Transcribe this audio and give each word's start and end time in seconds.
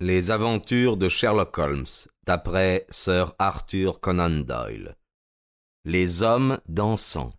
Les 0.00 0.30
aventures 0.30 0.96
de 0.96 1.08
Sherlock 1.08 1.58
Holmes, 1.58 1.84
d'après 2.24 2.86
Sir 2.88 3.34
Arthur 3.40 3.98
Conan 3.98 4.44
Doyle. 4.44 4.94
Les 5.84 6.22
hommes 6.22 6.60
dansants. 6.68 7.32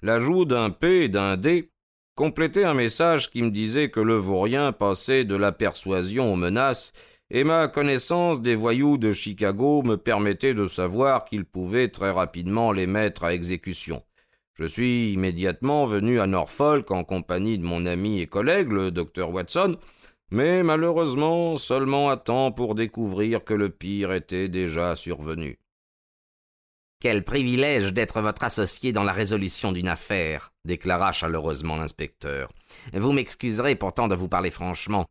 L'ajout 0.00 0.46
d'un 0.46 0.70
P 0.70 1.02
et 1.02 1.08
d'un 1.10 1.36
D 1.36 1.70
complétait 2.14 2.64
un 2.64 2.72
message 2.72 3.30
qui 3.30 3.42
me 3.42 3.50
disait 3.50 3.90
que 3.90 4.00
le 4.00 4.16
vaurien 4.16 4.72
passait 4.72 5.26
de 5.26 5.36
la 5.36 5.52
persuasion 5.52 6.32
aux 6.32 6.36
menaces 6.36 6.94
et 7.30 7.44
ma 7.44 7.68
connaissance 7.68 8.40
des 8.40 8.54
voyous 8.54 8.96
de 8.96 9.12
Chicago 9.12 9.82
me 9.82 9.96
permettait 9.96 10.54
de 10.54 10.66
savoir 10.66 11.24
qu'il 11.24 11.44
pouvait 11.44 11.88
très 11.88 12.10
rapidement 12.10 12.72
les 12.72 12.86
mettre 12.86 13.24
à 13.24 13.34
exécution. 13.34 14.02
Je 14.54 14.64
suis 14.64 15.12
immédiatement 15.12 15.86
venu 15.86 16.20
à 16.20 16.26
Norfolk 16.26 16.90
en 16.90 17.04
compagnie 17.04 17.58
de 17.58 17.64
mon 17.64 17.86
ami 17.86 18.20
et 18.20 18.26
collègue, 18.26 18.72
le 18.72 18.90
docteur 18.90 19.30
Watson, 19.30 19.76
mais 20.30 20.62
malheureusement 20.62 21.56
seulement 21.56 22.10
à 22.10 22.16
temps 22.16 22.50
pour 22.50 22.74
découvrir 22.74 23.44
que 23.44 23.54
le 23.54 23.68
pire 23.68 24.12
était 24.12 24.48
déjà 24.48 24.96
survenu. 24.96 25.58
Quel 27.00 27.22
privilège 27.22 27.92
d'être 27.92 28.20
votre 28.20 28.42
associé 28.42 28.92
dans 28.92 29.04
la 29.04 29.12
résolution 29.12 29.70
d'une 29.70 29.86
affaire, 29.86 30.52
déclara 30.64 31.12
chaleureusement 31.12 31.76
l'inspecteur. 31.76 32.50
Vous 32.92 33.12
m'excuserez 33.12 33.76
pourtant 33.76 34.08
de 34.08 34.16
vous 34.16 34.28
parler 34.28 34.50
franchement. 34.50 35.06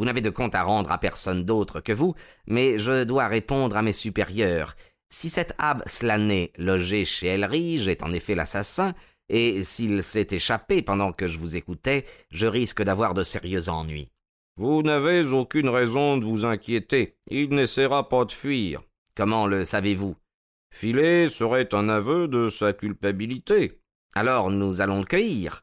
Vous 0.00 0.06
n'avez 0.06 0.22
de 0.22 0.30
compte 0.30 0.54
à 0.54 0.62
rendre 0.62 0.92
à 0.92 0.96
personne 0.96 1.44
d'autre 1.44 1.80
que 1.80 1.92
vous, 1.92 2.14
mais 2.46 2.78
je 2.78 3.04
dois 3.04 3.28
répondre 3.28 3.76
à 3.76 3.82
mes 3.82 3.92
supérieurs. 3.92 4.74
Si 5.10 5.28
cet 5.28 5.54
Ab 5.58 5.82
Slané 5.84 6.54
logé 6.56 7.04
chez 7.04 7.26
Elrige 7.26 7.86
est 7.86 8.02
en 8.02 8.14
effet 8.14 8.34
l'assassin, 8.34 8.94
et 9.28 9.62
s'il 9.62 10.02
s'est 10.02 10.28
échappé 10.30 10.80
pendant 10.80 11.12
que 11.12 11.26
je 11.26 11.36
vous 11.36 11.54
écoutais, 11.54 12.06
je 12.30 12.46
risque 12.46 12.82
d'avoir 12.82 13.12
de 13.12 13.22
sérieux 13.22 13.68
ennuis. 13.68 14.08
Vous 14.56 14.80
n'avez 14.80 15.26
aucune 15.26 15.68
raison 15.68 16.16
de 16.16 16.24
vous 16.24 16.46
inquiéter. 16.46 17.18
Il 17.30 17.50
n'essaiera 17.50 18.08
pas 18.08 18.24
de 18.24 18.32
fuir. 18.32 18.80
Comment 19.14 19.46
le 19.46 19.66
savez-vous? 19.66 20.16
Filer 20.72 21.28
serait 21.28 21.74
un 21.74 21.90
aveu 21.90 22.26
de 22.26 22.48
sa 22.48 22.72
culpabilité. 22.72 23.82
Alors 24.14 24.50
nous 24.50 24.80
allons 24.80 25.00
le 25.00 25.04
cueillir. 25.04 25.60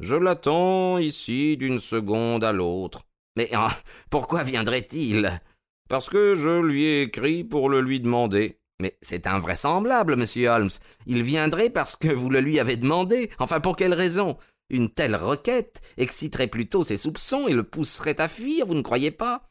Je 0.00 0.16
l'attends 0.16 0.98
ici 0.98 1.56
d'une 1.56 1.78
seconde 1.78 2.42
à 2.42 2.52
l'autre. 2.52 3.06
Mais 3.36 3.48
ah, 3.52 3.76
pourquoi 4.10 4.42
viendrait-il? 4.42 5.40
Parce 5.88 6.08
que 6.08 6.34
je 6.34 6.60
lui 6.60 6.84
ai 6.84 7.02
écrit 7.02 7.44
pour 7.44 7.68
le 7.68 7.80
lui 7.80 8.00
demander. 8.00 8.58
Mais 8.80 8.98
c'est 9.00 9.26
invraisemblable, 9.26 10.16
monsieur 10.16 10.48
Holmes. 10.48 10.70
Il 11.06 11.22
viendrait 11.22 11.70
parce 11.70 11.96
que 11.96 12.08
vous 12.08 12.28
le 12.28 12.40
lui 12.40 12.58
avez 12.58 12.76
demandé. 12.76 13.30
Enfin, 13.38 13.60
pour 13.60 13.76
quelle 13.76 13.94
raison? 13.94 14.36
Une 14.68 14.90
telle 14.90 15.14
requête 15.14 15.80
exciterait 15.96 16.48
plutôt 16.48 16.82
ses 16.82 16.96
soupçons 16.96 17.46
et 17.46 17.52
le 17.52 17.62
pousserait 17.62 18.20
à 18.20 18.28
fuir, 18.28 18.66
vous 18.66 18.74
ne 18.74 18.82
croyez 18.82 19.12
pas? 19.12 19.48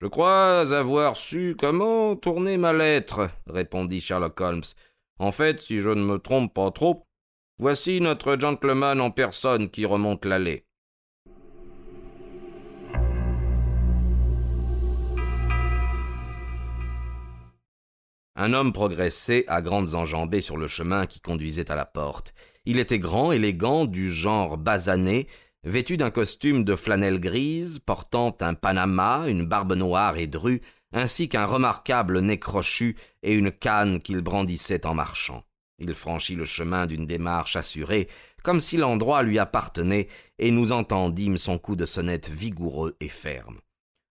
Je 0.00 0.08
crois 0.08 0.60
avoir 0.76 1.16
su 1.16 1.56
comment 1.58 2.16
tourner 2.16 2.58
ma 2.58 2.72
lettre, 2.72 3.30
répondit 3.46 4.00
Sherlock 4.00 4.40
Holmes. 4.40 4.62
En 5.18 5.30
fait, 5.30 5.62
si 5.62 5.80
je 5.80 5.88
ne 5.88 6.02
me 6.02 6.18
trompe 6.18 6.52
pas 6.52 6.70
trop, 6.70 7.06
voici 7.58 8.00
notre 8.00 8.38
gentleman 8.38 9.00
en 9.00 9.10
personne 9.10 9.70
qui 9.70 9.86
remonte 9.86 10.24
l'allée. 10.24 10.66
Un 18.42 18.54
homme 18.54 18.72
progressait 18.72 19.44
à 19.46 19.62
grandes 19.62 19.94
enjambées 19.94 20.40
sur 20.40 20.56
le 20.56 20.66
chemin 20.66 21.06
qui 21.06 21.20
conduisait 21.20 21.70
à 21.70 21.76
la 21.76 21.86
porte. 21.86 22.34
Il 22.64 22.80
était 22.80 22.98
grand, 22.98 23.30
élégant, 23.30 23.84
du 23.84 24.08
genre 24.08 24.58
basané, 24.58 25.28
vêtu 25.62 25.96
d'un 25.96 26.10
costume 26.10 26.64
de 26.64 26.74
flanelle 26.74 27.20
grise, 27.20 27.78
portant 27.78 28.36
un 28.40 28.54
panama, 28.54 29.26
une 29.28 29.44
barbe 29.44 29.74
noire 29.74 30.16
et 30.16 30.26
drue, 30.26 30.60
ainsi 30.92 31.28
qu'un 31.28 31.46
remarquable 31.46 32.18
nez 32.18 32.40
crochu 32.40 32.96
et 33.22 33.32
une 33.32 33.52
canne 33.52 34.00
qu'il 34.00 34.22
brandissait 34.22 34.86
en 34.86 34.94
marchant. 34.94 35.44
Il 35.78 35.94
franchit 35.94 36.34
le 36.34 36.44
chemin 36.44 36.88
d'une 36.88 37.06
démarche 37.06 37.54
assurée, 37.54 38.08
comme 38.42 38.58
si 38.58 38.76
l'endroit 38.76 39.22
lui 39.22 39.38
appartenait, 39.38 40.08
et 40.40 40.50
nous 40.50 40.72
entendîmes 40.72 41.38
son 41.38 41.58
coup 41.58 41.76
de 41.76 41.86
sonnette 41.86 42.28
vigoureux 42.28 42.96
et 42.98 43.08
ferme. 43.08 43.60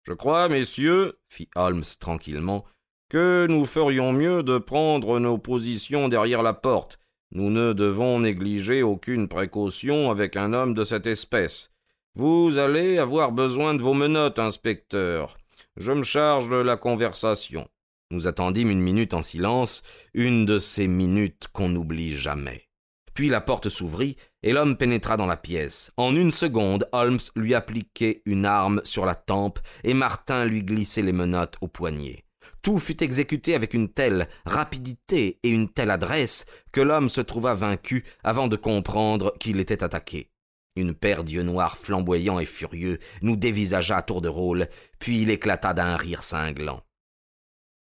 Je 0.06 0.14
crois, 0.14 0.48
messieurs, 0.48 1.18
fit 1.28 1.50
Holmes 1.56 1.84
tranquillement, 2.00 2.64
que 3.08 3.46
nous 3.48 3.66
ferions 3.66 4.12
mieux 4.12 4.42
de 4.42 4.58
prendre 4.58 5.18
nos 5.18 5.38
positions 5.38 6.08
derrière 6.08 6.42
la 6.42 6.54
porte? 6.54 6.98
Nous 7.32 7.50
ne 7.50 7.72
devons 7.72 8.20
négliger 8.20 8.82
aucune 8.82 9.28
précaution 9.28 10.10
avec 10.10 10.36
un 10.36 10.52
homme 10.52 10.74
de 10.74 10.84
cette 10.84 11.06
espèce. 11.06 11.70
Vous 12.14 12.58
allez 12.58 12.98
avoir 12.98 13.32
besoin 13.32 13.74
de 13.74 13.82
vos 13.82 13.94
menottes, 13.94 14.38
inspecteur. 14.38 15.36
Je 15.76 15.90
me 15.90 16.04
charge 16.04 16.48
de 16.48 16.56
la 16.56 16.76
conversation. 16.76 17.68
Nous 18.12 18.28
attendîmes 18.28 18.70
une 18.70 18.80
minute 18.80 19.14
en 19.14 19.22
silence, 19.22 19.82
une 20.12 20.46
de 20.46 20.60
ces 20.60 20.86
minutes 20.86 21.48
qu'on 21.52 21.70
n'oublie 21.70 22.16
jamais. 22.16 22.68
Puis 23.14 23.28
la 23.28 23.40
porte 23.40 23.68
s'ouvrit 23.68 24.16
et 24.42 24.52
l'homme 24.52 24.76
pénétra 24.76 25.16
dans 25.16 25.26
la 25.26 25.36
pièce. 25.36 25.92
En 25.96 26.14
une 26.14 26.30
seconde, 26.30 26.88
Holmes 26.92 27.20
lui 27.34 27.54
appliquait 27.54 28.22
une 28.26 28.44
arme 28.44 28.80
sur 28.84 29.06
la 29.06 29.14
tempe 29.14 29.58
et 29.82 29.94
Martin 29.94 30.44
lui 30.44 30.62
glissait 30.62 31.02
les 31.02 31.12
menottes 31.12 31.56
au 31.60 31.68
poignet. 31.68 32.23
Tout 32.64 32.78
fut 32.78 33.02
exécuté 33.02 33.54
avec 33.54 33.74
une 33.74 33.90
telle 33.90 34.26
rapidité 34.46 35.38
et 35.42 35.50
une 35.50 35.68
telle 35.68 35.90
adresse 35.90 36.46
que 36.72 36.80
l'homme 36.80 37.10
se 37.10 37.20
trouva 37.20 37.52
vaincu 37.52 38.06
avant 38.24 38.48
de 38.48 38.56
comprendre 38.56 39.34
qu'il 39.38 39.60
était 39.60 39.84
attaqué. 39.84 40.30
Une 40.74 40.94
paire 40.94 41.24
d'yeux 41.24 41.42
noirs 41.42 41.76
flamboyants 41.76 42.40
et 42.40 42.46
furieux 42.46 42.98
nous 43.20 43.36
dévisagea 43.36 43.98
à 43.98 44.02
tour 44.02 44.22
de 44.22 44.28
rôle, 44.28 44.66
puis 44.98 45.20
il 45.20 45.28
éclata 45.28 45.74
d'un 45.74 45.94
rire 45.98 46.22
cinglant. 46.22 46.80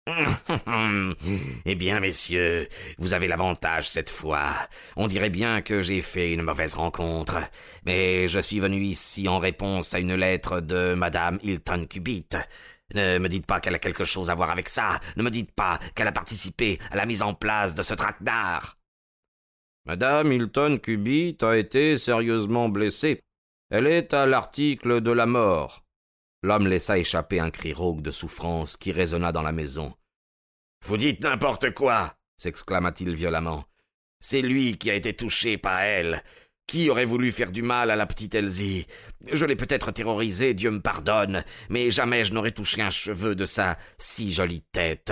eh 1.66 1.76
bien, 1.76 2.00
messieurs, 2.00 2.70
vous 2.98 3.14
avez 3.14 3.28
l'avantage 3.28 3.90
cette 3.90 4.10
fois. 4.10 4.50
On 4.96 5.08
dirait 5.08 5.30
bien 5.30 5.62
que 5.62 5.82
j'ai 5.82 6.02
fait 6.02 6.32
une 6.32 6.42
mauvaise 6.42 6.74
rencontre, 6.74 7.38
mais 7.86 8.30
je 8.30 8.40
suis 8.40 8.62
venu 8.62 8.82
ici 8.82 9.28
en 9.28 9.40
réponse 9.40 9.94
à 9.94 10.00
une 10.00 10.16
lettre 10.16 10.62
de 10.62 10.94
Madame 10.94 11.38
Hilton 11.44 11.86
Cubitt. 11.88 12.38
Ne 12.94 13.20
me 13.20 13.30
dites 13.30 13.46
pas 13.46 13.60
qu'elle 13.60 13.76
a 13.76 13.80
quelque 13.80 14.04
chose 14.04 14.30
à 14.30 14.36
voir 14.36 14.50
avec 14.50 14.70
ça. 14.70 15.00
Ne 15.18 15.24
me 15.24 15.30
dites 15.30 15.52
pas 15.52 15.80
qu'elle 15.96 16.08
a 16.08 16.12
participé 16.12 16.80
à 16.92 16.96
la 16.96 17.06
mise 17.06 17.22
en 17.22 17.34
place 17.34 17.76
de 17.76 17.82
ce 17.82 17.94
traquenard. 17.94 18.78
Madame 19.86 20.32
Hilton 20.32 20.80
Cubitt 20.82 21.44
a 21.44 21.58
été 21.58 21.98
sérieusement 21.98 22.70
blessée. 22.70 23.22
Elle 23.70 23.88
est 23.88 24.14
à 24.14 24.26
l'article 24.26 25.02
de 25.02 25.12
la 25.12 25.26
mort. 25.26 25.86
L'homme 26.42 26.68
laissa 26.68 26.98
échapper 26.98 27.40
un 27.40 27.52
cri 27.52 27.74
rauque 27.74 28.02
de 28.02 28.12
souffrance 28.12 28.78
qui 28.78 28.92
résonna 28.92 29.32
dans 29.32 29.42
la 29.42 29.52
maison. 29.52 29.94
Vous 30.86 30.98
dites 30.98 31.22
n'importe 31.22 31.74
quoi 31.74 32.16
s'exclama-t-il 32.38 33.14
violemment. 33.16 33.66
C'est 34.22 34.42
lui 34.42 34.78
qui 34.78 34.90
a 34.90 34.96
été 34.96 35.16
touché 35.16 35.58
par 35.58 35.80
elle. 35.82 36.24
Qui 36.70 36.92
aurait 36.92 37.04
voulu 37.04 37.32
faire 37.32 37.52
du 37.52 37.64
mal 37.64 37.90
à 37.90 37.96
la 37.96 38.06
petite 38.06 38.36
Elsie? 38.36 38.86
Je 39.32 39.44
l'ai 39.44 39.56
peut-être 39.56 39.92
terrorisée, 39.92 40.54
Dieu 40.54 40.70
me 40.70 40.80
pardonne, 40.80 41.44
mais 41.68 41.90
jamais 41.90 42.24
je 42.24 42.32
n'aurais 42.32 42.52
touché 42.52 42.84
un 42.84 42.92
cheveu 42.92 43.34
de 43.34 43.46
sa 43.46 43.80
si 43.98 44.32
jolie 44.32 44.62
tête. 44.72 45.12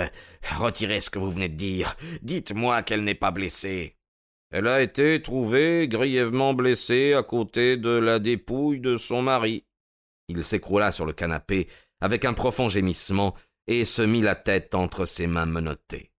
Retirez 0.56 1.00
ce 1.00 1.10
que 1.10 1.18
vous 1.18 1.32
venez 1.32 1.48
de 1.48 1.56
dire. 1.56 1.96
Dites-moi 2.22 2.84
qu'elle 2.84 3.02
n'est 3.02 3.16
pas 3.16 3.32
blessée. 3.32 3.96
Elle 4.52 4.68
a 4.68 4.80
été 4.80 5.20
trouvée 5.20 5.88
grièvement 5.88 6.54
blessée 6.54 7.14
à 7.14 7.24
côté 7.24 7.76
de 7.76 7.90
la 7.90 8.20
dépouille 8.20 8.78
de 8.78 8.96
son 8.96 9.22
mari. 9.22 9.64
Il 10.28 10.44
s'écroula 10.44 10.92
sur 10.92 11.06
le 11.06 11.12
canapé 11.12 11.66
avec 12.00 12.24
un 12.24 12.34
profond 12.34 12.68
gémissement 12.68 13.34
et 13.66 13.84
se 13.84 14.02
mit 14.02 14.22
la 14.22 14.36
tête 14.36 14.76
entre 14.76 15.06
ses 15.06 15.26
mains 15.26 15.46
menottées. 15.46 16.12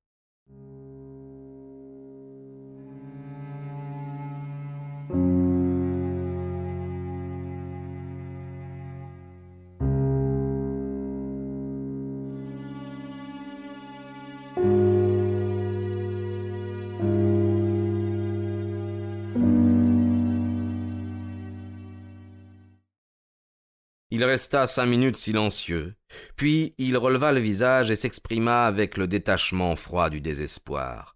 Il 24.20 24.26
resta 24.26 24.68
cinq 24.68 24.88
minutes 24.88 25.16
silencieux, 25.16 25.96
puis 26.36 26.76
il 26.78 26.98
releva 26.98 27.32
le 27.32 27.40
visage 27.40 27.90
et 27.90 27.96
s'exprima 27.96 28.66
avec 28.66 28.98
le 28.98 29.08
détachement 29.08 29.78
froid 29.78 30.10
du 30.10 30.20
désespoir. 30.20 31.16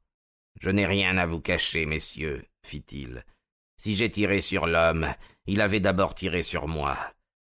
Je 0.61 0.69
n'ai 0.69 0.85
rien 0.85 1.17
à 1.17 1.25
vous 1.25 1.41
cacher, 1.41 1.85
messieurs, 1.85 2.45
fit-il. 2.65 3.25
Si 3.75 3.97
j'ai 3.97 4.09
tiré 4.09 4.39
sur 4.39 4.67
l'homme, 4.67 5.13
il 5.47 5.59
avait 5.59 5.81
d'abord 5.81 6.15
tiré 6.15 6.43
sur 6.43 6.69
moi. 6.69 6.97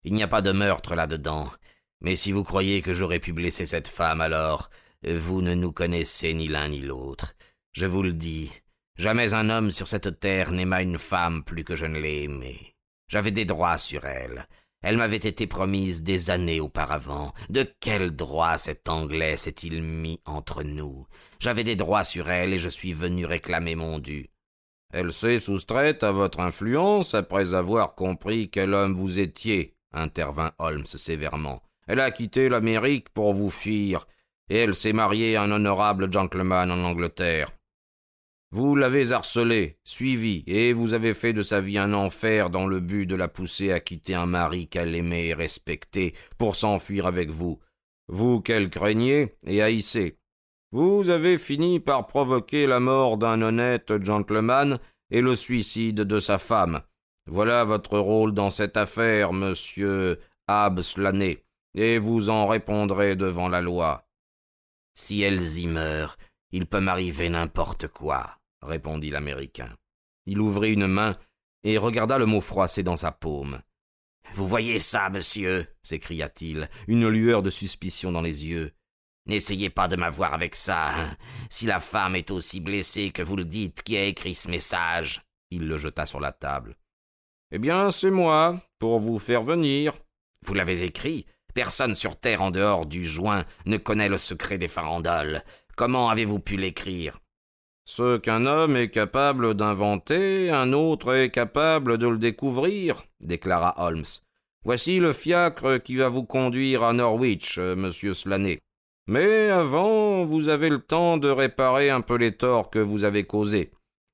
Il 0.03 0.15
n'y 0.15 0.25
a 0.25 0.27
pas 0.27 0.43
de 0.43 0.51
meurtre 0.51 0.97
là-dedans, 0.97 1.53
Mais 2.01 2.17
si 2.17 2.33
vous 2.33 2.43
croyez 2.43 2.83
que 2.83 2.93
j'aurais 2.93 3.21
pu 3.21 3.33
blesser 3.33 3.65
cette 3.65 3.87
femme, 3.87 4.23
alors 4.23 4.71
vous 5.09 5.41
ne 5.41 5.55
nous 5.55 5.71
connaissez 5.71 6.35
ni 6.35 6.49
l'un 6.49 6.71
ni 6.71 6.81
l'autre. 6.81 7.37
Je 7.71 7.87
vous 7.87 8.03
le 8.03 8.13
dis, 8.13 8.51
jamais 8.97 9.35
un 9.35 9.51
homme 9.51 9.71
sur 9.71 9.87
cette 9.87 10.19
terre 10.19 10.51
n'aima 10.51 10.83
une 10.83 10.99
femme 10.99 11.45
plus 11.45 11.63
que 11.63 11.77
je 11.77 11.87
ne 11.87 12.01
l'ai 12.01 12.25
aimée. 12.25 12.75
J'avais 13.07 13.31
des 13.31 13.45
droits 13.45 13.79
sur 13.79 14.05
elle. 14.05 14.49
Elle 14.87 14.99
m'avait 14.99 15.17
été 15.17 15.47
promise 15.47 16.03
des 16.03 16.31
années 16.31 16.61
auparavant. 16.61 17.33
De 17.49 17.67
quel 17.81 18.15
droit 18.15 18.59
cet 18.59 18.91
Anglais 18.91 19.39
s'est-il 19.39 19.83
mis 19.83 20.21
entre 20.27 20.63
nous? 20.63 21.07
J'avais 21.41 21.65
des 21.65 21.75
droits 21.75 22.05
sur 22.05 22.29
elle 22.29 22.53
et 22.53 22.59
je 22.59 22.69
suis 22.69 22.93
venu 22.93 23.25
réclamer 23.25 23.77
mon 23.77 23.99
dû. 23.99 24.29
Elle 24.93 25.11
s'est 25.11 25.39
soustraite 25.39 26.05
à 26.05 26.13
votre 26.13 26.39
influence 26.39 27.15
après 27.15 27.55
avoir 27.55 27.95
compris 27.95 28.51
quel 28.51 28.75
homme 28.75 28.95
vous 28.95 29.19
étiez, 29.21 29.75
intervint 29.91 30.53
Holmes 30.59 30.85
sévèrement. 30.85 31.63
Elle 31.87 32.01
a 32.01 32.11
quitté 32.11 32.51
l'Amérique 32.51 33.09
pour 33.09 33.33
vous 33.33 33.51
fuir, 33.51 34.07
et 34.51 34.59
elle 34.59 34.75
s'est 34.75 34.93
mariée 34.93 35.37
à 35.37 35.43
un 35.45 35.51
honorable 35.51 36.13
gentleman 36.13 36.71
en 36.71 36.85
Angleterre. 36.85 37.51
Vous 38.51 38.77
l'avez 38.77 39.13
harcelée, 39.13 39.79
suivie, 39.85 40.45
et 40.47 40.73
vous 40.73 40.95
avez 40.95 41.13
fait 41.15 41.33
de 41.33 41.43
sa 41.43 41.61
vie 41.61 41.79
un 41.79 41.93
enfer 41.93 42.51
dans 42.51 42.67
le 42.67 42.81
but 42.81 43.07
de 43.07 43.17
la 43.17 43.29
pousser 43.29 43.73
à 43.73 43.81
quitter 43.81 44.15
un 44.15 44.27
mari 44.27 44.69
qu'elle 44.69 44.95
aimait 44.95 45.27
et 45.29 45.35
respectait 45.35 46.15
pour 46.39 46.55
s'enfuir 46.55 47.07
avec 47.07 47.31
vous, 47.31 47.59
vous 48.09 48.41
qu'elle 48.41 48.71
craignait 48.71 49.37
et 49.47 49.63
haïssait. 49.63 50.19
Vous 50.71 51.09
avez 51.09 51.39
fini 51.39 51.81
par 51.81 52.07
provoquer 52.07 52.67
la 52.67 52.81
mort 52.81 53.17
d'un 53.17 53.43
honnête 53.43 54.03
gentleman 54.03 54.79
et 55.11 55.21
le 55.21 55.37
suicide 55.37 56.01
de 56.01 56.19
sa 56.19 56.39
femme. 56.39 56.81
Voilà 57.27 57.65
votre 57.65 57.99
rôle 57.99 58.35
dans 58.35 58.51
cette 58.51 58.77
affaire, 58.77 59.33
monsieur 59.33 60.19
Abslané, 60.47 61.45
et 61.75 61.99
vous 61.99 62.29
en 62.29 62.47
répondrez 62.47 63.17
devant 63.17 63.49
la 63.49 63.61
loi. 63.61 64.09
Si 64.95 65.23
elles 65.23 65.59
y 65.59 65.67
meurent, 65.67 66.17
il 66.55 66.67
peut 66.67 66.79
m'arriver 66.79 67.29
n'importe 67.29 67.89
quoi 67.89 68.39
répondit 68.63 69.11
l'Américain. 69.11 69.77
Il 70.25 70.41
ouvrit 70.41 70.73
une 70.73 70.87
main 70.87 71.19
et 71.65 71.79
regarda 71.79 72.17
le 72.17 72.27
mot 72.27 72.41
froissé 72.41 72.85
dans 72.85 72.95
sa 72.95 73.11
paume. 73.11 73.61
Vous 74.35 74.47
voyez 74.47 74.79
ça, 74.79 75.11
monsieur? 75.11 75.67
s'écria-t-il, 75.83 76.71
une 76.87 77.09
lueur 77.09 77.43
de 77.43 77.51
suspicion 77.51 78.13
dans 78.13 78.23
les 78.23 78.47
yeux. 78.47 78.71
N'essayez 79.27 79.69
pas 79.69 79.89
de 79.89 79.97
m'avoir 79.97 80.33
avec 80.33 80.55
ça. 80.55 80.95
Hein. 80.95 81.17
Si 81.51 81.67
la 81.67 81.81
femme 81.81 82.15
est 82.15 82.31
aussi 82.31 82.61
blessée 82.61 83.11
que 83.11 83.23
vous 83.23 83.35
le 83.35 83.45
dites, 83.45 83.83
qui 83.83 83.97
a 83.97 84.05
écrit 84.05 84.37
ce 84.37 84.49
message 84.49 85.23
Il 85.51 85.67
le 85.67 85.77
jeta 85.77 86.07
sur 86.07 86.21
la 86.21 86.31
table. 86.31 86.77
Eh 87.51 87.59
bien, 87.59 87.91
c'est 87.91 88.13
moi, 88.13 88.63
pour 88.79 89.01
vous 89.01 89.19
faire 89.19 89.43
venir. 89.43 89.95
Vous 90.43 90.55
l'avez 90.55 90.85
écrit 90.85 91.27
Personne 91.53 91.95
sur 91.95 92.19
terre 92.19 92.43
en 92.43 92.51
dehors 92.51 92.87
du 92.87 93.05
joint 93.05 93.45
ne 93.67 93.77
connaît 93.77 94.09
le 94.09 94.19
secret 94.19 94.59
des 94.59 94.69
farandoles. 94.69 95.43
Comment 95.77 96.09
avez-vous 96.09 96.39
pu 96.39 96.57
l'écrire? 96.57 97.19
Ce 97.85 98.17
qu'un 98.17 98.47
homme 98.47 98.77
est 98.77 98.91
capable 98.91 99.55
d'inventer, 99.55 100.51
un 100.51 100.73
autre 100.73 101.15
est 101.15 101.31
capable 101.31 101.99
de 101.99 102.07
le 102.07 102.19
découvrir, 102.19 103.03
déclara 103.21 103.75
Holmes. 103.79 104.05
Voici 104.65 105.01
le 105.01 105.13
fiacre 105.13 105.79
qui 105.79 105.97
va 105.97 106.09
vous 106.09 106.25
conduire 106.25 106.85
à 106.85 106.93
Norwich, 106.93 107.59
euh, 107.59 107.77
monsieur 107.77 108.15
Slaney. 108.15 108.61
Mais 109.07 109.51
avant, 109.51 110.25
vous 110.25 110.49
avez 110.49 110.71
le 110.71 110.79
temps 110.79 111.19
de 111.19 111.29
réparer 111.29 111.91
un 111.91 112.01
peu 112.01 112.17
les 112.17 112.33
torts 112.33 112.71
que 112.71 112.79
vous 112.79 113.05
avez 113.05 113.25
causés. 113.25 113.71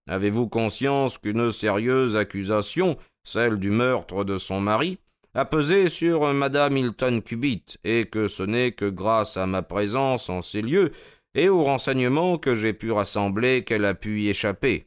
Avez-vous 0.08 0.48
conscience 0.48 1.18
qu'une 1.18 1.52
sérieuse 1.52 2.16
accusation, 2.16 2.96
celle 3.22 3.58
du 3.58 3.70
meurtre 3.70 4.24
de 4.24 4.38
son 4.38 4.60
mari, 4.60 4.98
a 5.34 5.44
pesé 5.44 5.88
sur 5.88 6.32
madame 6.34 6.76
Hilton 6.76 7.20
Cubitt, 7.24 7.78
et 7.84 8.06
que 8.06 8.26
ce 8.26 8.42
n'est 8.42 8.72
que 8.72 8.86
grâce 8.86 9.36
à 9.36 9.46
ma 9.46 9.62
présence 9.62 10.28
en 10.28 10.42
ces 10.42 10.62
lieux 10.62 10.90
et 11.34 11.48
aux 11.48 11.64
renseignements 11.64 12.38
que 12.38 12.54
j'ai 12.54 12.72
pu 12.72 12.90
rassembler 12.92 13.64
qu'elle 13.64 13.84
a 13.84 13.94
pu 13.94 14.22
y 14.22 14.28
échapper. 14.28 14.86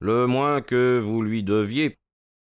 Le 0.00 0.26
moins 0.26 0.60
que 0.60 0.98
vous 0.98 1.22
lui 1.22 1.42
deviez, 1.42 1.96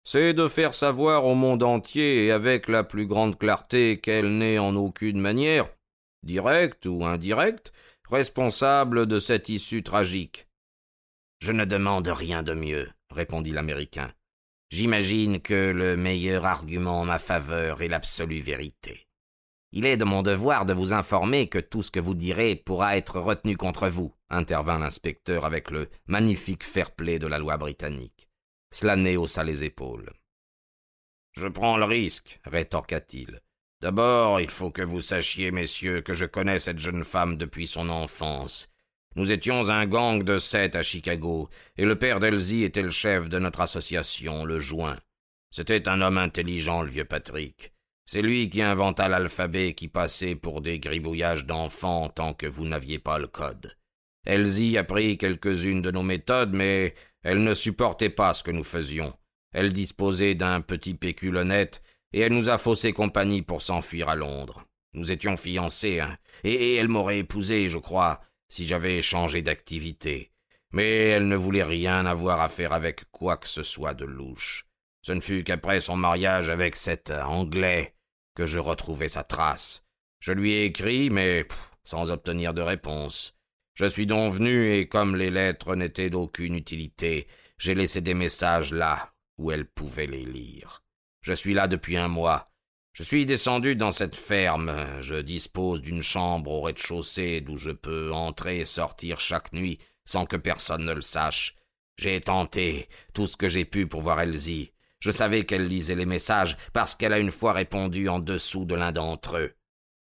c'est 0.05 0.35
de 0.35 0.49
faire 0.49 0.75
savoir 0.75 1.27
au 1.27 1.35
monde 1.35 1.63
entier 1.63 2.25
et 2.25 2.33
avec 2.33 2.69
la 2.69 2.83
plus 2.83 3.07
grande 3.07 3.39
clarté 3.39 4.01
qu'elle 4.01 4.39
n'est 4.39 4.59
en 4.59 4.75
aucune 4.75 5.21
manière, 5.21 5.69
directe 6.23 6.87
ou 6.87 7.05
indirecte, 7.05 7.73
responsable 8.11 9.07
de 9.07 9.19
cette 9.19 9.49
issue 9.49 9.83
tragique. 9.83 10.49
Je 11.41 11.53
ne 11.53 11.65
demande 11.65 12.09
rien 12.09 12.43
de 12.43 12.55
mieux, 12.55 12.91
répondit 13.11 13.53
l'Américain. 13.53 14.13
J'imagine 14.71 15.41
que 15.41 15.73
le 15.73 15.97
meilleur 15.97 16.47
argument 16.47 17.01
en 17.01 17.05
ma 17.05 17.19
faveur 17.19 17.83
est 17.83 17.89
l'absolue 17.89 18.41
vérité. 18.41 19.07
Il 19.75 19.87
est 19.87 19.97
de 19.97 20.05
mon 20.05 20.23
devoir 20.23 20.67
de 20.67 20.75
vous 20.75 20.93
informer 20.93 21.49
que 21.49 21.59
tout 21.59 21.83
ce 21.83 21.91
que 21.91 21.99
vous 22.01 22.15
direz 22.15 22.57
pourra 22.57 22.99
être 22.99 23.19
retenu 23.19 23.57
contre 23.57 23.89
vous, 23.89 24.15
intervint 24.29 24.79
l'inspecteur 24.79 25.47
avec 25.47 25.71
le 25.71 25.89
magnifique 26.07 26.63
fair-play 26.63 27.19
de 27.19 27.27
la 27.27 27.39
loi 27.39 27.57
britannique. 27.57 28.29
Slaney 28.71 29.17
haussa 29.17 29.45
les 29.45 29.65
épaules. 29.65 30.13
Je 31.33 31.49
prends 31.49 31.79
le 31.79 31.87
risque, 31.87 32.39
rétorqua-t-il. 32.45 33.41
D'abord, 33.81 34.41
il 34.41 34.51
faut 34.51 34.71
que 34.71 34.83
vous 34.83 35.01
sachiez, 35.01 35.51
messieurs, 35.51 36.03
que 36.03 36.13
je 36.13 36.27
connais 36.27 36.59
cette 36.59 36.79
jeune 36.79 37.03
femme 37.03 37.39
depuis 37.39 37.67
son 37.67 37.89
enfance. 37.89 38.69
Nous 39.17 39.33
étions 39.33 39.71
un 39.71 39.87
gang 39.87 40.23
de 40.23 40.39
sept 40.39 40.77
à 40.77 40.83
Chicago, 40.83 41.49
et 41.79 41.87
le 41.87 41.99
père 41.99 42.21
d'Elsie 42.21 42.65
était 42.65 42.83
le 42.83 42.91
chef 42.91 43.31
de 43.31 43.39
notre 43.39 43.63
association, 43.63 44.45
le 44.45 44.59
Joint. 44.59 44.99
C'était 45.51 45.89
un 45.89 46.03
homme 46.03 46.19
intelligent, 46.19 46.83
le 46.83 46.91
vieux 46.91 47.05
Patrick. 47.05 47.73
C'est 48.05 48.23
lui 48.23 48.51
qui 48.51 48.63
inventa 48.63 49.09
l'alphabet 49.09 49.75
qui 49.75 49.89
passait 49.89 50.35
pour 50.35 50.61
des 50.61 50.79
gribouillages 50.79 51.47
d'enfants 51.47 52.09
tant 52.09 52.35
que 52.35 52.47
vous 52.47 52.65
n'aviez 52.65 52.99
pas 52.99 53.19
le 53.19 53.29
code. 53.29 53.77
Elsie 54.27 54.77
apprit 54.77 55.19
quelques-unes 55.19 55.83
de 55.83 55.91
nos 55.91 56.03
méthodes, 56.03 56.53
mais 56.53 56.95
elle 57.23 57.43
ne 57.43 57.55
supportait 57.55 58.11
pas 58.11 58.35
ce 58.35 58.43
que 58.43 58.51
nous 58.51 58.65
faisions. 58.65 59.15
Elle 59.53 59.73
disposait 59.73 60.35
d'un 60.35 60.61
petit 60.61 60.95
pécule 60.95 61.37
honnête, 61.37 61.83
et 62.13 62.21
elle 62.21 62.33
nous 62.33 62.51
a 62.51 62.59
faussé 62.59 62.93
compagnie 62.93 63.43
pour 63.43 63.63
s'enfuir 63.63 64.09
à 64.09 64.17
Londres. 64.17 64.65
Nous 64.95 65.11
étions 65.11 65.37
fiancés, 65.37 66.01
hein, 66.01 66.17
et 66.45 66.75
elle 66.75 66.89
m'aurait 66.89 67.21
épousé, 67.21 67.69
je 67.69 67.79
crois, 67.79 68.21
si 68.49 68.67
j'avais 68.67 69.01
changé 69.03 69.43
d'activité. 69.43 70.31
Mais 70.73 71.09
elle 71.09 71.29
ne 71.29 71.37
voulait 71.37 71.63
rien 71.63 72.07
avoir 72.07 72.41
à 72.41 72.49
faire 72.49 72.73
avec 72.73 73.11
quoi 73.11 73.37
que 73.37 73.49
ce 73.49 73.63
soit 73.63 73.95
de 73.95 74.05
louche. 74.05 74.67
Ce 75.03 75.13
ne 75.13 75.21
fut 75.21 75.45
qu'après 75.45 75.81
son 75.81 75.97
mariage 75.97 76.49
avec 76.49 76.77
cet 76.77 77.11
Anglais 77.11 77.95
que 78.35 78.47
je 78.47 78.59
retrouvai 78.59 79.09
sa 79.09 79.25
trace. 79.25 79.85
Je 80.21 80.33
lui 80.33 80.53
ai 80.53 80.65
écrit, 80.65 81.11
mais 81.11 81.47
sans 81.83 82.11
obtenir 82.11 82.55
de 82.55 82.63
réponse. 82.63 83.37
Je 83.75 83.87
suis 83.87 84.07
donc 84.07 84.35
venu, 84.35 84.75
et 84.75 84.89
comme 84.89 85.17
les 85.17 85.31
lettres 85.31 85.75
n'étaient 85.75 86.11
d'aucune 86.11 86.55
utilité, 86.55 87.27
j'ai 87.59 87.75
laissé 87.75 88.01
des 88.01 88.15
messages 88.15 88.73
là 88.73 89.13
où 89.39 89.51
elle 89.51 89.67
pouvait 89.67 90.07
les 90.07 90.25
lire. 90.25 90.83
Je 91.23 91.33
suis 91.33 91.55
là 91.55 91.69
depuis 91.69 91.97
un 91.97 92.09
mois. 92.09 92.45
Je 92.93 93.03
suis 93.03 93.25
descendu 93.25 93.75
dans 93.75 93.91
cette 93.91 94.17
ferme. 94.17 94.87
Je 95.01 95.15
dispose 95.15 95.81
d'une 95.81 96.03
chambre 96.03 96.51
au 96.51 96.61
rez-de-chaussée 96.61 97.41
d'où 97.41 97.57
je 97.57 97.71
peux 97.71 98.13
entrer 98.13 98.61
et 98.61 98.65
sortir 98.65 99.19
chaque 99.19 99.53
nuit 99.53 99.79
sans 100.05 100.27
que 100.27 100.37
personne 100.37 100.85
ne 100.85 100.93
le 100.93 101.01
sache. 101.01 101.55
J'ai 101.97 102.21
tenté 102.21 102.89
tout 103.15 103.27
ce 103.27 103.37
que 103.37 103.49
j'ai 103.49 103.65
pu 103.65 103.87
pour 103.87 104.03
voir 104.03 104.21
Elsie. 104.21 104.72
Je 105.03 105.11
savais 105.11 105.43
qu'elle 105.45 105.67
lisait 105.67 105.97
les 105.97 106.07
messages 106.07 106.57
parce 106.73 106.95
qu'elle 106.95 107.13
a 107.13 107.19
une 107.19 107.33
fois 107.33 107.53
répondu 107.53 108.09
en 108.09 108.21
dessous 108.21 108.65
de 108.65 108.77
l'un 108.77 108.93
d'entre 108.93 109.37
eux. 109.37 109.53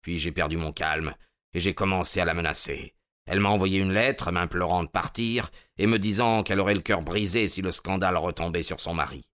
Puis 0.01 0.18
j'ai 0.18 0.32
perdu 0.32 0.58
mon 0.58 0.72
calme 0.74 1.13
et 1.54 1.60
j'ai 1.60 1.75
commencé 1.75 2.20
à 2.20 2.25
la 2.25 2.34
menacer. 2.34 2.96
Elle 3.27 3.39
m'a 3.39 3.50
envoyé 3.50 3.77
une 3.77 3.94
lettre 3.94 4.32
m'implorant 4.32 4.84
de 4.84 4.89
partir 4.89 5.51
et 5.77 5.86
me 5.86 6.00
disant 6.00 6.42
qu'elle 6.42 6.60
aurait 6.60 6.74
le 6.74 6.82
cœur 6.82 7.04
brisé 7.04 7.48
si 7.48 7.62
le 7.62 7.70
scandale 7.70 8.18
retombait 8.18 8.63
sur 8.63 8.80
son 8.80 8.96
mari. 8.96 9.30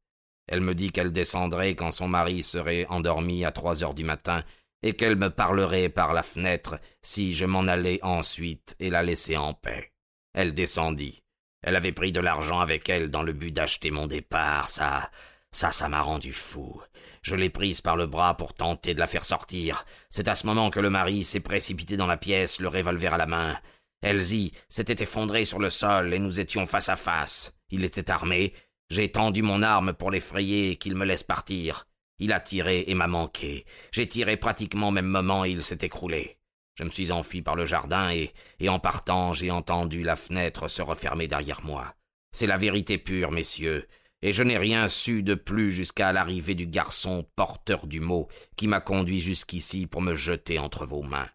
Elle 0.50 0.60
me 0.60 0.76
dit 0.76 0.92
qu'elle 0.92 1.14
descendrait 1.14 1.76
quand 1.76 1.92
son 1.92 2.10
mari 2.10 2.44
serait 2.44 2.86
endormi 2.90 3.46
à 3.46 3.54
trois 3.54 3.86
heures 3.86 3.94
du 3.94 4.04
matin 4.04 4.44
et 4.82 4.98
qu'elle 4.98 5.16
me 5.16 5.30
parlerait 5.30 5.88
par 5.88 6.14
la 6.14 6.24
fenêtre 6.24 6.78
si 7.02 7.34
je 7.34 7.46
m'en 7.46 7.68
allais 7.68 8.00
ensuite 8.04 8.76
et 8.82 8.90
la 8.90 9.02
laissais 9.02 9.38
en 9.38 9.54
paix. 9.54 9.94
Elle 10.34 10.54
descendit. 10.54 11.24
Elle 11.62 11.78
avait 11.78 11.94
pris 11.94 12.12
de 12.12 12.20
l'argent 12.20 12.60
avec 12.60 12.90
elle 12.90 13.10
dans 13.10 13.24
le 13.24 13.32
but 13.32 13.52
d'acheter 13.52 13.92
mon 13.92 14.08
départ. 14.08 14.68
Ça, 14.68 15.10
ça, 15.54 15.72
ça 15.72 15.88
m'a 15.88 16.02
rendu 16.02 16.34
fou. 16.34 16.82
Je 17.22 17.36
l'ai 17.36 17.50
prise 17.50 17.80
par 17.80 17.96
le 17.96 18.08
bras 18.08 18.36
pour 18.36 18.54
tenter 18.54 18.94
de 18.94 19.00
la 19.00 19.08
faire 19.08 19.24
sortir. 19.24 19.86
C'est 20.10 20.28
à 20.28 20.36
ce 20.36 20.46
moment 20.46 20.70
que 20.70 20.80
le 20.80 20.90
mari 20.90 21.24
s'est 21.24 21.40
précipité 21.40 21.96
dans 21.96 22.08
la 22.08 22.18
pièce, 22.18 22.60
le 22.60 22.68
revolver 22.68 23.14
à 23.14 23.18
la 23.18 23.28
main. 23.28 23.58
Elsie 24.02 24.52
s'était 24.68 25.04
effondrée 25.04 25.46
sur 25.46 25.60
le 25.60 25.70
sol 25.70 26.14
et 26.14 26.20
nous 26.20 26.40
étions 26.40 26.66
face 26.66 26.90
à 26.90 26.96
face. 26.96 27.56
Il 27.70 27.86
était 27.86 28.12
armé. 28.12 28.54
J'ai 28.90 29.12
tendu 29.12 29.42
mon 29.42 29.62
arme 29.62 29.94
pour 29.94 30.12
l'effrayer 30.12 30.72
et 30.72 30.76
qu'il 30.76 30.96
me 30.96 31.06
laisse 31.06 31.24
partir. 31.24 31.88
Il 32.20 32.34
a 32.34 32.40
tiré 32.40 32.84
et 32.88 32.96
m'a 32.96 33.08
manqué. 33.08 33.66
J'ai 33.92 34.08
tiré 34.08 34.36
pratiquement 34.38 34.90
au 34.90 34.92
même 34.92 35.06
moment 35.06 35.46
et 35.46 35.52
il 35.52 35.64
s'est 35.64 35.80
écroulé. 35.82 36.38
Je 36.76 36.84
me 36.84 36.90
suis 36.90 37.12
enfui 37.12 37.42
par 37.42 37.56
le 37.56 37.66
jardin 37.66 38.10
et, 38.10 38.34
et 38.60 38.70
en 38.70 38.80
partant, 38.80 39.34
j'ai 39.34 39.52
entendu 39.52 40.04
la 40.04 40.16
fenêtre 40.16 40.68
se 40.68 40.82
refermer 40.82 41.28
derrière 41.28 41.64
moi. 41.64 41.94
C'est 42.32 42.48
la 42.48 42.58
vérité 42.58 42.98
pure, 42.98 43.32
messieurs 43.32 43.88
et 44.24 44.32
je 44.32 44.42
n'ai 44.42 44.58
rien 44.58 44.88
su 44.88 45.22
de 45.22 45.36
plus 45.36 45.74
jusqu'à 45.74 46.14
l'arrivée 46.14 46.56
du 46.56 46.66
garçon 46.66 47.28
porteur 47.36 47.86
du 47.88 48.00
mot 48.00 48.30
qui 48.56 48.70
m'a 48.70 48.80
conduit 48.80 49.20
jusqu'ici 49.20 49.86
pour 49.86 50.02
me 50.02 50.16
jeter 50.16 50.60
entre 50.60 50.86
vos 50.86 51.04
mains. 51.04 51.28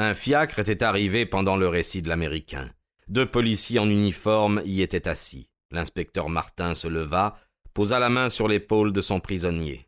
Un 0.00 0.14
fiacre 0.14 0.60
était 0.60 0.84
arrivé 0.84 1.26
pendant 1.26 1.56
le 1.56 1.66
récit 1.66 2.02
de 2.02 2.08
l'Américain. 2.08 2.70
Deux 3.08 3.26
policiers 3.26 3.80
en 3.80 3.90
uniforme 3.90 4.62
y 4.64 4.82
étaient 4.82 5.08
assis. 5.08 5.50
L'inspecteur 5.72 6.28
Martin 6.28 6.74
se 6.74 6.86
leva, 6.86 7.36
posa 7.74 7.98
la 7.98 8.08
main 8.08 8.28
sur 8.28 8.46
l'épaule 8.46 8.92
de 8.92 9.00
son 9.00 9.18
prisonnier. 9.18 9.87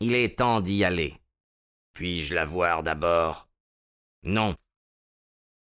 Il 0.00 0.14
est 0.14 0.38
temps 0.38 0.60
d'y 0.60 0.84
aller. 0.84 1.14
Puis-je 1.94 2.34
la 2.34 2.44
voir 2.44 2.82
d'abord? 2.82 3.48
Non. 4.24 4.54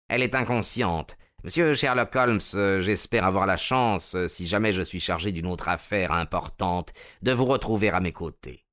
Elle 0.09 0.23
est 0.23 0.35
inconsciente. 0.35 1.17
Monsieur 1.43 1.73
Sherlock 1.73 2.15
Holmes, 2.15 2.39
j'espère 2.79 3.25
avoir 3.25 3.45
la 3.45 3.57
chance, 3.57 4.15
si 4.27 4.45
jamais 4.47 4.71
je 4.71 4.81
suis 4.81 4.99
chargé 4.99 5.31
d'une 5.31 5.47
autre 5.47 5.67
affaire 5.67 6.11
importante, 6.11 6.93
de 7.21 7.33
vous 7.33 7.45
retrouver 7.45 7.89
à 7.89 7.99
mes 7.99 8.13
côtés. 8.13 8.65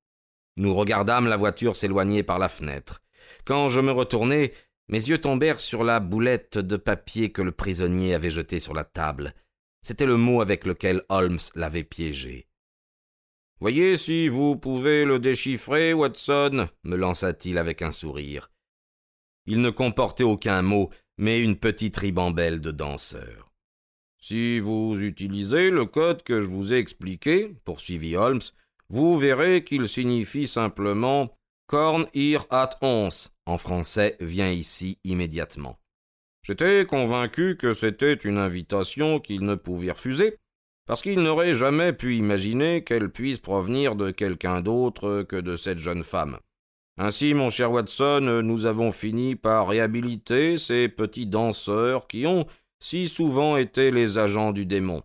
Nous 0.56 0.74
regardâmes 0.74 1.26
la 1.26 1.36
voiture 1.36 1.74
s'éloigner 1.74 2.22
par 2.22 2.38
la 2.38 2.48
fenêtre. 2.48 3.02
Quand 3.44 3.68
je 3.68 3.80
me 3.80 3.92
retournai, 3.92 4.52
mes 4.88 5.08
yeux 5.08 5.20
tombèrent 5.20 5.60
sur 5.60 5.84
la 5.84 6.00
boulette 6.00 6.58
de 6.58 6.76
papier 6.76 7.32
que 7.32 7.42
le 7.42 7.52
prisonnier 7.52 8.14
avait 8.14 8.30
jetée 8.30 8.60
sur 8.60 8.74
la 8.74 8.84
table. 8.84 9.34
C'était 9.82 10.06
le 10.06 10.16
mot 10.16 10.40
avec 10.40 10.64
lequel 10.64 11.02
Holmes 11.08 11.38
l'avait 11.54 11.84
piégé. 11.84 12.49
Voyez 13.60 13.96
si 13.96 14.28
vous 14.28 14.56
pouvez 14.56 15.04
le 15.04 15.18
déchiffrer, 15.18 15.92
Watson, 15.92 16.68
me 16.82 16.96
lança-t-il 16.96 17.58
avec 17.58 17.82
un 17.82 17.90
sourire. 17.90 18.50
Il 19.44 19.60
ne 19.60 19.68
comportait 19.68 20.24
aucun 20.24 20.62
mot, 20.62 20.88
mais 21.18 21.40
une 21.40 21.58
petite 21.58 21.98
ribambelle 21.98 22.62
de 22.62 22.70
danseur. 22.70 23.52
Si 24.16 24.60
vous 24.60 24.98
utilisez 25.00 25.70
le 25.70 25.84
code 25.84 26.22
que 26.22 26.40
je 26.40 26.46
vous 26.46 26.72
ai 26.72 26.78
expliqué, 26.78 27.54
poursuivit 27.66 28.16
Holmes, 28.16 28.40
vous 28.88 29.18
verrez 29.18 29.62
qu'il 29.62 29.88
signifie 29.88 30.46
simplement 30.46 31.36
Corn 31.66 32.06
ir 32.14 32.46
at 32.50 32.70
ons, 32.80 33.30
en 33.44 33.58
français, 33.58 34.16
vient 34.20 34.50
ici 34.50 34.98
immédiatement. 35.04 35.78
J'étais 36.42 36.86
convaincu 36.86 37.56
que 37.58 37.74
c'était 37.74 38.14
une 38.14 38.38
invitation 38.38 39.20
qu'il 39.20 39.44
ne 39.44 39.54
pouvait 39.54 39.92
refuser, 39.92 40.36
parce 40.90 41.02
qu'il 41.02 41.20
n'aurait 41.20 41.54
jamais 41.54 41.92
pu 41.92 42.16
imaginer 42.16 42.82
qu'elle 42.82 43.10
puisse 43.10 43.38
provenir 43.38 43.94
de 43.94 44.10
quelqu'un 44.10 44.60
d'autre 44.60 45.22
que 45.22 45.36
de 45.36 45.54
cette 45.54 45.78
jeune 45.78 46.02
femme. 46.02 46.38
Ainsi, 46.98 47.32
mon 47.32 47.48
cher 47.48 47.70
Watson, 47.70 48.42
nous 48.42 48.66
avons 48.66 48.90
fini 48.90 49.36
par 49.36 49.68
réhabiliter 49.68 50.56
ces 50.56 50.88
petits 50.88 51.26
danseurs 51.26 52.08
qui 52.08 52.26
ont 52.26 52.44
si 52.80 53.06
souvent 53.06 53.56
été 53.56 53.92
les 53.92 54.18
agents 54.18 54.50
du 54.50 54.66
démon 54.66 55.00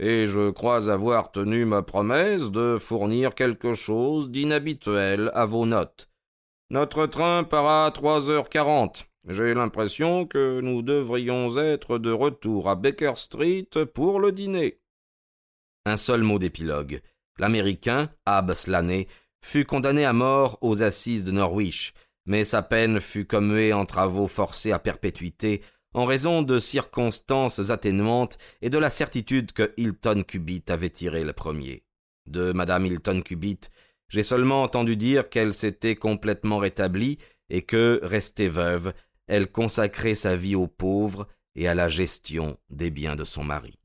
et 0.00 0.26
je 0.26 0.50
crois 0.50 0.90
avoir 0.90 1.30
tenu 1.30 1.64
ma 1.64 1.82
promesse 1.82 2.50
de 2.50 2.76
fournir 2.76 3.36
quelque 3.36 3.74
chose 3.74 4.30
d'inhabituel 4.30 5.30
à 5.34 5.46
vos 5.46 5.66
notes. 5.66 6.08
Notre 6.70 7.06
train 7.06 7.44
part 7.44 7.86
à 7.86 7.88
trois 7.92 8.28
heures 8.28 8.48
quarante. 8.48 9.06
J'ai 9.28 9.54
l'impression 9.54 10.26
que 10.26 10.60
nous 10.60 10.82
devrions 10.82 11.58
être 11.58 11.98
de 11.98 12.10
retour 12.10 12.68
à 12.68 12.74
Baker 12.74 13.12
Street 13.14 13.68
pour 13.94 14.18
le 14.18 14.32
dîner. 14.32 14.80
Un 15.88 15.96
seul 15.96 16.22
mot 16.22 16.38
d'épilogue. 16.38 17.00
L'Américain, 17.38 18.10
Ab 18.26 18.52
Slaney, 18.52 19.08
fut 19.42 19.64
condamné 19.64 20.04
à 20.04 20.12
mort 20.12 20.58
aux 20.60 20.82
assises 20.82 21.24
de 21.24 21.30
Norwich, 21.30 21.94
mais 22.26 22.44
sa 22.44 22.60
peine 22.60 23.00
fut 23.00 23.24
commuée 23.24 23.72
en 23.72 23.86
travaux 23.86 24.28
forcés 24.28 24.70
à 24.70 24.78
perpétuité 24.78 25.62
en 25.94 26.04
raison 26.04 26.42
de 26.42 26.58
circonstances 26.58 27.70
atténuantes 27.70 28.36
et 28.60 28.68
de 28.68 28.76
la 28.76 28.90
certitude 28.90 29.52
que 29.52 29.72
Hilton 29.78 30.24
Cubitt 30.28 30.70
avait 30.70 30.90
tiré 30.90 31.24
le 31.24 31.32
premier. 31.32 31.84
De 32.26 32.52
madame 32.52 32.84
Hilton 32.84 33.22
Cubitt, 33.22 33.70
j'ai 34.10 34.22
seulement 34.22 34.62
entendu 34.62 34.94
dire 34.94 35.30
qu'elle 35.30 35.54
s'était 35.54 35.96
complètement 35.96 36.58
rétablie 36.58 37.16
et 37.48 37.62
que, 37.62 37.98
restée 38.02 38.50
veuve, 38.50 38.92
elle 39.26 39.50
consacrait 39.50 40.14
sa 40.14 40.36
vie 40.36 40.54
aux 40.54 40.68
pauvres 40.68 41.26
et 41.54 41.66
à 41.66 41.74
la 41.74 41.88
gestion 41.88 42.58
des 42.68 42.90
biens 42.90 43.16
de 43.16 43.24
son 43.24 43.42
mari. 43.42 43.77